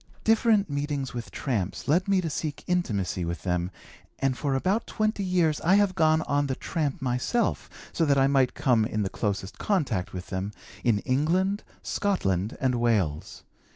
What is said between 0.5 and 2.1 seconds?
meetings with 'tramps' led